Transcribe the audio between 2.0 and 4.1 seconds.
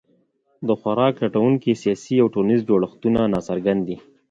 او ټولنیز جوړښتونه ناڅرګند دي.